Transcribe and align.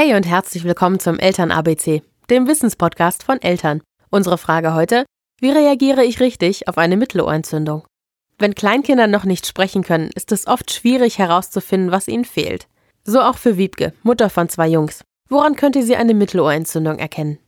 Hey 0.00 0.14
und 0.14 0.28
herzlich 0.28 0.62
willkommen 0.62 1.00
zum 1.00 1.18
Eltern 1.18 1.50
ABC, 1.50 2.04
dem 2.30 2.46
Wissenspodcast 2.46 3.24
von 3.24 3.42
Eltern. 3.42 3.82
Unsere 4.10 4.38
Frage 4.38 4.72
heute: 4.72 5.04
Wie 5.40 5.50
reagiere 5.50 6.04
ich 6.04 6.20
richtig 6.20 6.68
auf 6.68 6.78
eine 6.78 6.96
Mittelohrentzündung? 6.96 7.84
Wenn 8.38 8.54
Kleinkinder 8.54 9.08
noch 9.08 9.24
nicht 9.24 9.44
sprechen 9.44 9.82
können, 9.82 10.08
ist 10.14 10.30
es 10.30 10.46
oft 10.46 10.70
schwierig 10.70 11.18
herauszufinden, 11.18 11.90
was 11.90 12.06
ihnen 12.06 12.24
fehlt. 12.24 12.68
So 13.02 13.20
auch 13.20 13.38
für 13.38 13.56
Wiebke, 13.56 13.92
Mutter 14.04 14.30
von 14.30 14.48
zwei 14.48 14.68
Jungs. 14.68 15.02
Woran 15.28 15.56
könnte 15.56 15.82
sie 15.82 15.96
eine 15.96 16.14
Mittelohrentzündung 16.14 17.00
erkennen? 17.00 17.38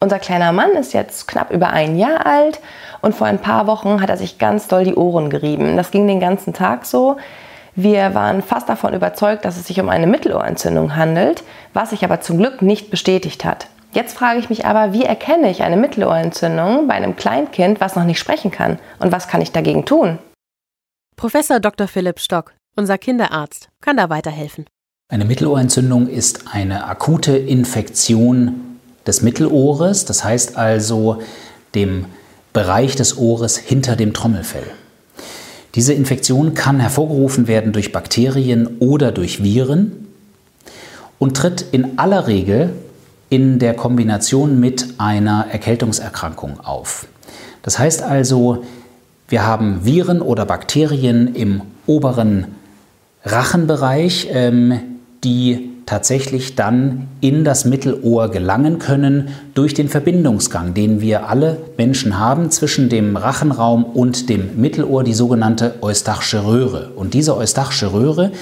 Unser 0.00 0.18
kleiner 0.18 0.52
Mann 0.52 0.72
ist 0.72 0.92
jetzt 0.92 1.26
knapp 1.26 1.50
über 1.50 1.70
ein 1.70 1.98
Jahr 1.98 2.26
alt 2.26 2.60
und 3.06 3.14
vor 3.14 3.28
ein 3.28 3.40
paar 3.40 3.68
Wochen 3.68 4.02
hat 4.02 4.10
er 4.10 4.16
sich 4.16 4.36
ganz 4.36 4.66
doll 4.66 4.82
die 4.82 4.96
Ohren 4.96 5.30
gerieben. 5.30 5.76
Das 5.76 5.92
ging 5.92 6.08
den 6.08 6.18
ganzen 6.18 6.52
Tag 6.52 6.84
so. 6.84 7.16
Wir 7.76 8.14
waren 8.14 8.42
fast 8.42 8.68
davon 8.68 8.94
überzeugt, 8.94 9.44
dass 9.44 9.56
es 9.56 9.68
sich 9.68 9.78
um 9.80 9.88
eine 9.88 10.08
Mittelohrentzündung 10.08 10.96
handelt, 10.96 11.44
was 11.72 11.90
sich 11.90 12.04
aber 12.04 12.20
zum 12.20 12.38
Glück 12.38 12.62
nicht 12.62 12.90
bestätigt 12.90 13.44
hat. 13.44 13.68
Jetzt 13.92 14.16
frage 14.16 14.40
ich 14.40 14.50
mich 14.50 14.66
aber, 14.66 14.92
wie 14.92 15.04
erkenne 15.04 15.50
ich 15.50 15.62
eine 15.62 15.76
Mittelohrentzündung 15.76 16.88
bei 16.88 16.94
einem 16.94 17.14
Kleinkind, 17.14 17.80
was 17.80 17.94
noch 17.94 18.02
nicht 18.02 18.18
sprechen 18.18 18.50
kann? 18.50 18.80
Und 18.98 19.12
was 19.12 19.28
kann 19.28 19.40
ich 19.40 19.52
dagegen 19.52 19.84
tun? 19.84 20.18
Professor 21.14 21.60
Dr. 21.60 21.86
Philipp 21.86 22.18
Stock, 22.18 22.54
unser 22.74 22.98
Kinderarzt, 22.98 23.68
kann 23.80 23.96
da 23.96 24.10
weiterhelfen. 24.10 24.66
Eine 25.08 25.26
Mittelohrentzündung 25.26 26.08
ist 26.08 26.52
eine 26.52 26.88
akute 26.88 27.36
Infektion 27.36 28.80
des 29.06 29.22
Mittelohres, 29.22 30.06
das 30.06 30.24
heißt 30.24 30.56
also 30.56 31.22
dem 31.76 32.06
Bereich 32.56 32.96
des 32.96 33.18
Ohres 33.18 33.58
hinter 33.58 33.96
dem 33.96 34.14
Trommelfell. 34.14 34.70
Diese 35.74 35.92
Infektion 35.92 36.54
kann 36.54 36.80
hervorgerufen 36.80 37.48
werden 37.48 37.74
durch 37.74 37.92
Bakterien 37.92 38.78
oder 38.78 39.12
durch 39.12 39.42
Viren 39.42 40.06
und 41.18 41.36
tritt 41.36 41.66
in 41.72 41.98
aller 41.98 42.26
Regel 42.26 42.72
in 43.28 43.58
der 43.58 43.74
Kombination 43.74 44.58
mit 44.58 44.86
einer 44.96 45.48
Erkältungserkrankung 45.52 46.60
auf. 46.60 47.06
Das 47.60 47.78
heißt 47.78 48.02
also, 48.02 48.64
wir 49.28 49.44
haben 49.46 49.84
Viren 49.84 50.22
oder 50.22 50.46
Bakterien 50.46 51.34
im 51.34 51.60
oberen 51.86 52.46
Rachenbereich, 53.22 54.28
ähm, 54.30 54.80
die 55.22 55.75
tatsächlich 55.86 56.56
dann 56.56 57.06
in 57.20 57.44
das 57.44 57.64
Mittelohr 57.64 58.28
gelangen 58.28 58.80
können 58.80 59.28
durch 59.54 59.72
den 59.72 59.88
Verbindungsgang, 59.88 60.74
den 60.74 61.00
wir 61.00 61.28
alle 61.28 61.58
Menschen 61.78 62.18
haben 62.18 62.50
zwischen 62.50 62.88
dem 62.88 63.16
Rachenraum 63.16 63.84
und 63.84 64.28
dem 64.28 64.60
Mittelohr, 64.60 65.04
die 65.04 65.14
sogenannte 65.14 65.76
Eustachische 65.80 66.44
Röhre. 66.44 66.90
Und 66.96 67.14
diese 67.14 67.36
Eustachische 67.36 67.92
Röhre, 67.92 68.32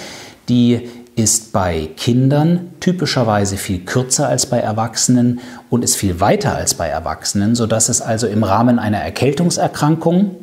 die 0.48 0.89
ist 1.17 1.53
bei 1.53 1.91
Kindern 1.97 2.70
typischerweise 2.81 3.56
viel 3.56 3.81
kürzer 3.81 4.28
als 4.28 4.47
bei 4.47 4.59
Erwachsenen 4.59 5.41
und 5.70 5.84
ist 5.84 5.97
viel 5.97 6.20
weiter 6.20 6.56
als 6.56 6.75
bei 6.75 6.89
Erwachsenen, 6.89 7.55
sodass 7.55 7.89
es 7.89 8.00
also 8.00 8.27
im 8.27 8.42
Rahmen 8.42 8.78
einer 8.78 8.98
Erkältungserkrankung 8.98 10.34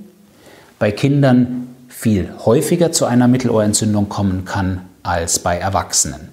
bei 0.80 0.92
Kindern 0.92 1.68
viel 1.90 2.30
häufiger 2.46 2.92
zu 2.92 3.06
einer 3.06 3.28
Mittelohrentzündung 3.28 4.08
kommen 4.08 4.46
kann 4.46 4.82
als 5.04 5.40
bei 5.40 5.58
Erwachsenen. 5.58 6.30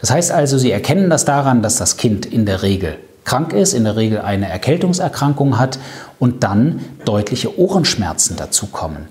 Das 0.00 0.10
heißt 0.10 0.32
also, 0.32 0.58
Sie 0.58 0.70
erkennen 0.70 1.10
das 1.10 1.24
daran, 1.24 1.62
dass 1.62 1.76
das 1.76 1.96
Kind 1.96 2.26
in 2.26 2.46
der 2.46 2.62
Regel 2.62 2.96
krank 3.24 3.52
ist, 3.52 3.72
in 3.72 3.84
der 3.84 3.96
Regel 3.96 4.20
eine 4.20 4.48
Erkältungserkrankung 4.48 5.58
hat 5.58 5.78
und 6.18 6.44
dann 6.44 6.80
deutliche 7.04 7.58
Ohrenschmerzen 7.58 8.36
dazukommen. 8.36 9.06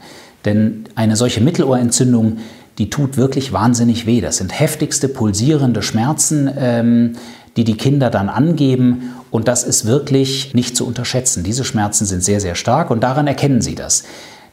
Denn 0.45 0.85
eine 0.95 1.16
solche 1.16 1.41
Mittelohrentzündung, 1.41 2.38
die 2.77 2.89
tut 2.89 3.17
wirklich 3.17 3.53
wahnsinnig 3.53 4.05
weh. 4.05 4.21
Das 4.21 4.38
sind 4.38 4.57
heftigste 4.57 5.07
pulsierende 5.07 5.81
Schmerzen, 5.81 6.50
ähm, 6.57 7.13
die 7.56 7.63
die 7.63 7.78
Kinder 7.78 8.09
dann 8.09 8.29
angeben. 8.29 9.13
Und 9.31 9.47
das 9.47 9.63
ist 9.63 9.85
wirklich 9.85 10.53
nicht 10.53 10.75
zu 10.75 10.85
unterschätzen. 10.85 11.44
Diese 11.44 11.63
Schmerzen 11.63 12.06
sind 12.06 12.23
sehr, 12.23 12.39
sehr 12.39 12.56
stark 12.56 12.91
und 12.91 13.01
daran 13.01 13.28
erkennen 13.28 13.62
Sie 13.62 13.75
das. 13.75 14.03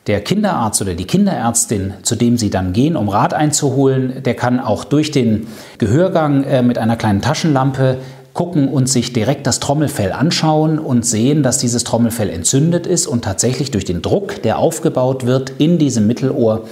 Der 0.07 0.23
Kinderarzt 0.23 0.81
oder 0.81 0.95
die 0.95 1.05
Kinderärztin, 1.05 1.95
zu 2.03 2.17
dem 2.17 2.39
Sie 2.39 2.51
dann 2.51 2.73
gehen, 2.73 2.97
um 2.97 3.09
Rat 3.09 3.35
einzuholen, 3.35 4.23
der 4.23 4.35
kann 4.35 4.59
auch 4.59 4.85
durch 4.85 5.11
den 5.11 5.47
Gehörgang 5.79 6.45
äh, 6.45 6.63
mit 6.63 6.79
einer 6.79 6.97
kleinen 6.97 7.21
Taschenlampe 7.21 7.99
gucken 8.33 8.69
und 8.69 8.89
sich 8.89 9.13
direkt 9.13 9.47
das 9.47 9.61
Trommelfell 9.61 10.13
anschauen 10.13 10.79
und 10.79 11.05
sehen, 11.05 11.43
dass 11.43 11.59
dieses 11.59 11.85
Trommelfell 11.85 12.31
entzündet 12.31 12.87
ist 12.87 13.07
und 13.07 13.25
tatsächlich 13.25 13.71
durch 13.71 13.85
den 13.85 14.03
Druck, 14.03 14.43
der 14.43 14.59
aufgebaut 14.59 15.27
wird 15.27 15.51
in 15.59 15.79
diesem 15.79 16.07
Mittelohr, 16.07 16.67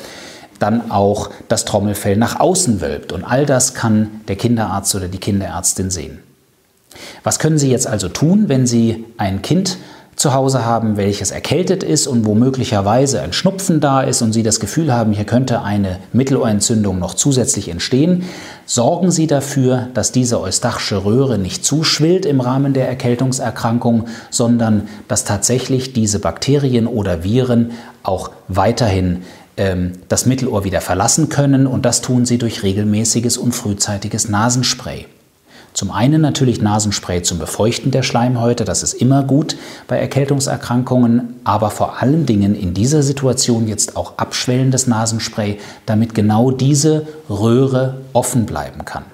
dann 0.59 0.91
auch 0.91 1.31
das 1.49 1.65
Trommelfell 1.65 2.17
nach 2.17 2.41
außen 2.41 2.81
wölbt. 2.81 3.13
Und 3.13 3.25
all 3.25 3.47
das 3.47 3.75
kann 3.75 4.23
der 4.29 4.37
Kinderarzt 4.37 4.95
oder 4.95 5.09
die 5.09 5.19
Kinderärztin 5.19 5.91
sehen. 5.91 6.21
Was 7.23 7.39
können 7.39 7.59
Sie 7.59 7.71
jetzt 7.71 7.87
also 7.87 8.09
tun, 8.09 8.49
wenn 8.49 8.67
Sie 8.67 9.05
ein 9.19 9.43
Kind 9.43 9.79
zu 10.19 10.35
Hause 10.35 10.65
haben, 10.65 10.97
welches 10.97 11.31
erkältet 11.31 11.85
ist 11.85 12.09
und 12.09 12.27
wo 12.27 12.35
möglicherweise 12.35 13.23
ein 13.23 13.33
Schnupfen 13.33 13.81
da 13.81 14.01
ist 14.01 14.21
und 14.21 14.33
Sie 14.33 14.43
das 14.43 14.59
Gefühl 14.59 14.93
haben, 14.93 15.13
hier 15.13 15.25
könnte 15.25 15.63
eine 15.63 15.99
Mittelohrentzündung 16.13 16.99
noch 16.99 17.15
zusätzlich 17.15 17.69
entstehen, 17.69 18.25
sorgen 18.67 19.13
Sie 19.13 19.29
dafür, 19.29 19.89
dass 19.95 20.11
diese 20.11 20.41
eustachische 20.41 21.05
Röhre 21.05 21.39
nicht 21.39 21.65
zuschwillt 21.65 22.27
im 22.27 22.41
Rahmen 22.41 22.75
der 22.75 22.89
Erkältungserkrankung, 22.89 24.07
sondern 24.29 24.89
dass 25.07 25.25
tatsächlich 25.25 25.93
diese 25.93 26.19
Bakterien 26.19 26.89
oder 26.89 27.23
Viren 27.23 27.71
auch 28.03 28.33
weiterhin 28.49 29.23
ähm, 29.57 29.93
das 30.09 30.27
Mittelohr 30.27 30.65
wieder 30.65 30.81
verlassen 30.81 31.29
können 31.29 31.69
und 31.69 31.85
das 31.85 32.01
tun 32.01 32.27
Sie 32.27 32.39
durch 32.39 32.65
regelmäßiges 32.65 33.39
und 33.39 33.53
frühzeitiges 33.53 34.29
Nasenspray. 34.29 35.07
Zum 35.79 35.93
einen 35.93 36.21
natürlich 36.21 36.61
Nasenspray 36.61 37.23
zum 37.23 37.39
Befeuchten 37.39 37.93
der 37.93 38.03
Schleimhäute, 38.03 38.65
das 38.65 38.83
ist 38.83 38.95
immer 38.95 39.23
gut 39.23 39.57
bei 39.87 39.97
Erkältungserkrankungen, 39.97 41.37
aber 41.45 41.71
vor 41.71 42.03
allen 42.03 42.27
Dingen 42.27 42.57
in 42.57 42.75
dieser 42.75 43.05
Situation 43.05 43.69
jetzt 43.69 43.97
auch 43.97 44.15
abschwellendes 44.19 44.89
Nasenspray, 44.89 45.61
damit 45.87 46.17
genau 46.17 46.51
diese 46.51 47.07
Röhre 47.31 48.01
offen 48.13 48.45
bleiben 48.45 48.85
kann. 48.85 49.05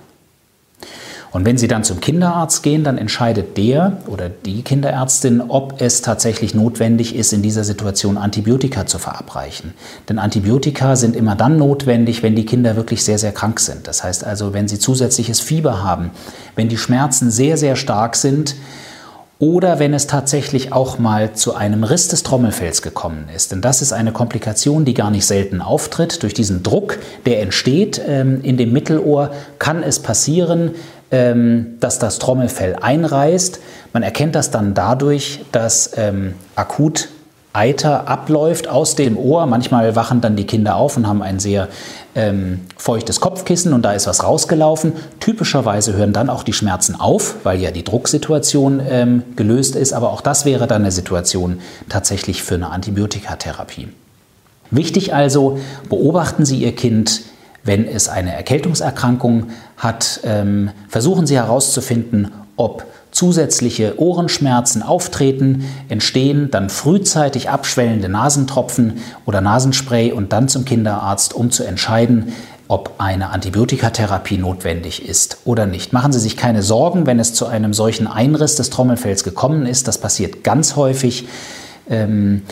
Und 1.34 1.44
wenn 1.44 1.58
Sie 1.58 1.66
dann 1.66 1.82
zum 1.82 1.98
Kinderarzt 1.98 2.62
gehen, 2.62 2.84
dann 2.84 2.96
entscheidet 2.96 3.56
der 3.56 3.96
oder 4.06 4.28
die 4.28 4.62
Kinderärztin, 4.62 5.40
ob 5.40 5.80
es 5.80 6.00
tatsächlich 6.00 6.54
notwendig 6.54 7.16
ist, 7.16 7.32
in 7.32 7.42
dieser 7.42 7.64
Situation 7.64 8.16
Antibiotika 8.16 8.86
zu 8.86 9.00
verabreichen. 9.00 9.74
Denn 10.08 10.20
Antibiotika 10.20 10.94
sind 10.94 11.16
immer 11.16 11.34
dann 11.34 11.58
notwendig, 11.58 12.22
wenn 12.22 12.36
die 12.36 12.46
Kinder 12.46 12.76
wirklich 12.76 13.02
sehr, 13.02 13.18
sehr 13.18 13.32
krank 13.32 13.58
sind. 13.58 13.88
Das 13.88 14.04
heißt 14.04 14.22
also, 14.22 14.52
wenn 14.52 14.68
sie 14.68 14.78
zusätzliches 14.78 15.40
Fieber 15.40 15.82
haben, 15.82 16.12
wenn 16.54 16.68
die 16.68 16.78
Schmerzen 16.78 17.32
sehr, 17.32 17.56
sehr 17.56 17.74
stark 17.74 18.14
sind, 18.14 18.54
oder 19.40 19.80
wenn 19.80 19.92
es 19.92 20.06
tatsächlich 20.06 20.72
auch 20.72 20.98
mal 20.98 21.34
zu 21.34 21.54
einem 21.54 21.82
Riss 21.82 22.08
des 22.08 22.22
Trommelfells 22.22 22.82
gekommen 22.82 23.28
ist. 23.34 23.50
Denn 23.50 23.60
das 23.60 23.82
ist 23.82 23.92
eine 23.92 24.12
Komplikation, 24.12 24.84
die 24.84 24.94
gar 24.94 25.10
nicht 25.10 25.26
selten 25.26 25.60
auftritt. 25.60 26.22
Durch 26.22 26.34
diesen 26.34 26.62
Druck, 26.62 26.98
der 27.26 27.42
entsteht 27.42 28.00
ähm, 28.06 28.40
in 28.42 28.56
dem 28.56 28.72
Mittelohr, 28.72 29.32
kann 29.58 29.82
es 29.82 29.98
passieren, 29.98 30.70
ähm, 31.10 31.76
dass 31.80 31.98
das 31.98 32.18
Trommelfell 32.18 32.76
einreißt. 32.80 33.60
Man 33.92 34.02
erkennt 34.02 34.34
das 34.34 34.50
dann 34.50 34.74
dadurch, 34.74 35.44
dass 35.52 35.92
ähm, 35.96 36.34
akut 36.56 37.08
Eiter 37.54 38.08
abläuft 38.08 38.66
aus 38.66 38.96
dem 38.96 39.16
Ohr. 39.16 39.46
Manchmal 39.46 39.94
wachen 39.94 40.20
dann 40.20 40.34
die 40.34 40.44
Kinder 40.44 40.74
auf 40.74 40.96
und 40.96 41.06
haben 41.06 41.22
ein 41.22 41.38
sehr 41.38 41.68
ähm, 42.16 42.62
feuchtes 42.76 43.20
Kopfkissen 43.20 43.72
und 43.72 43.82
da 43.82 43.92
ist 43.92 44.08
was 44.08 44.24
rausgelaufen. 44.24 44.92
Typischerweise 45.20 45.94
hören 45.94 46.12
dann 46.12 46.30
auch 46.30 46.42
die 46.42 46.52
Schmerzen 46.52 46.98
auf, 46.98 47.36
weil 47.44 47.60
ja 47.60 47.70
die 47.70 47.84
Drucksituation 47.84 48.82
ähm, 48.88 49.22
gelöst 49.36 49.76
ist. 49.76 49.92
Aber 49.92 50.10
auch 50.10 50.20
das 50.20 50.44
wäre 50.44 50.66
dann 50.66 50.82
eine 50.82 50.90
Situation 50.90 51.60
tatsächlich 51.88 52.42
für 52.42 52.56
eine 52.56 52.70
Antibiotikatherapie. 52.70 53.88
Wichtig 54.72 55.14
also, 55.14 55.60
beobachten 55.88 56.44
Sie 56.44 56.58
Ihr 56.58 56.74
Kind 56.74 57.22
wenn 57.64 57.88
es 57.88 58.08
eine 58.08 58.34
Erkältungserkrankung 58.34 59.48
hat, 59.76 60.20
ähm, 60.24 60.70
versuchen 60.88 61.26
Sie 61.26 61.36
herauszufinden, 61.36 62.30
ob 62.56 62.86
zusätzliche 63.10 64.00
Ohrenschmerzen 64.00 64.82
auftreten, 64.82 65.64
entstehen 65.88 66.50
dann 66.50 66.68
frühzeitig 66.68 67.48
abschwellende 67.48 68.08
Nasentropfen 68.08 68.98
oder 69.24 69.40
Nasenspray 69.40 70.12
und 70.12 70.32
dann 70.32 70.48
zum 70.48 70.64
Kinderarzt, 70.64 71.32
um 71.32 71.50
zu 71.50 71.64
entscheiden, 71.64 72.32
ob 72.66 72.94
eine 72.98 73.30
Antibiotikatherapie 73.30 74.38
notwendig 74.38 75.06
ist 75.06 75.38
oder 75.44 75.66
nicht. 75.66 75.92
Machen 75.92 76.12
Sie 76.12 76.18
sich 76.18 76.36
keine 76.36 76.62
Sorgen, 76.62 77.06
wenn 77.06 77.20
es 77.20 77.34
zu 77.34 77.46
einem 77.46 77.72
solchen 77.72 78.06
Einriss 78.06 78.56
des 78.56 78.70
Trommelfells 78.70 79.22
gekommen 79.22 79.66
ist. 79.66 79.86
Das 79.86 79.98
passiert 79.98 80.42
ganz 80.42 80.74
häufig. 80.74 81.28
Ähm, 81.88 82.42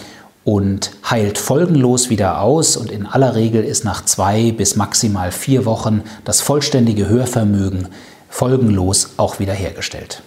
und 0.44 0.90
heilt 1.08 1.38
folgenlos 1.38 2.10
wieder 2.10 2.40
aus 2.40 2.76
und 2.76 2.90
in 2.90 3.06
aller 3.06 3.34
Regel 3.34 3.64
ist 3.64 3.84
nach 3.84 4.04
zwei 4.04 4.52
bis 4.52 4.76
maximal 4.76 5.32
vier 5.32 5.64
Wochen 5.64 6.02
das 6.24 6.40
vollständige 6.40 7.08
Hörvermögen 7.08 7.88
folgenlos 8.28 9.14
auch 9.18 9.38
wiederhergestellt. 9.38 10.22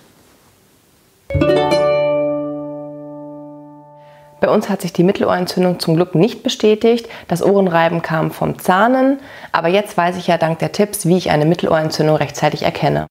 Bei 4.46 4.52
uns 4.52 4.70
hat 4.70 4.82
sich 4.82 4.94
die 4.94 5.04
Mittelohrentzündung 5.04 5.80
zum 5.80 5.96
Glück 5.96 6.14
nicht 6.14 6.44
bestätigt. 6.44 7.08
Das 7.28 7.42
Ohrenreiben 7.42 8.04
kam 8.04 8.30
vom 8.30 8.60
Zahnen. 8.60 9.20
Aber 9.52 9.70
jetzt 9.70 9.98
weiß 9.98 10.18
ich 10.18 10.28
ja 10.28 10.38
dank 10.38 10.60
der 10.60 10.72
Tipps, 10.72 11.08
wie 11.08 11.18
ich 11.18 11.32
eine 11.32 11.46
Mittelohrentzündung 11.46 12.18
rechtzeitig 12.18 12.62
erkenne. 12.62 13.08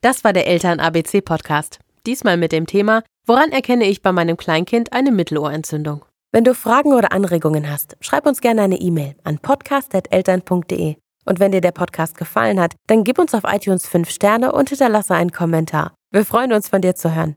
Das 0.00 0.22
war 0.22 0.32
der 0.32 0.46
Eltern-ABC-Podcast. 0.46 1.80
Diesmal 2.06 2.36
mit 2.36 2.52
dem 2.52 2.66
Thema, 2.66 3.02
woran 3.26 3.50
erkenne 3.50 3.84
ich 3.84 4.00
bei 4.00 4.12
meinem 4.12 4.36
Kleinkind 4.36 4.92
eine 4.92 5.10
Mittelohrentzündung? 5.10 6.04
Wenn 6.32 6.44
du 6.44 6.54
Fragen 6.54 6.92
oder 6.92 7.10
Anregungen 7.10 7.68
hast, 7.68 7.96
schreib 8.00 8.24
uns 8.24 8.40
gerne 8.40 8.62
eine 8.62 8.76
E-Mail 8.76 9.16
an 9.24 9.38
podcast.eltern.de. 9.40 10.94
Und 11.24 11.40
wenn 11.40 11.50
dir 11.50 11.60
der 11.60 11.72
Podcast 11.72 12.16
gefallen 12.16 12.60
hat, 12.60 12.74
dann 12.86 13.02
gib 13.02 13.18
uns 13.18 13.34
auf 13.34 13.42
iTunes 13.44 13.88
5 13.88 14.08
Sterne 14.08 14.52
und 14.52 14.68
hinterlasse 14.68 15.14
einen 15.14 15.32
Kommentar. 15.32 15.92
Wir 16.12 16.24
freuen 16.24 16.52
uns, 16.52 16.68
von 16.68 16.82
dir 16.82 16.94
zu 16.94 17.12
hören. 17.12 17.28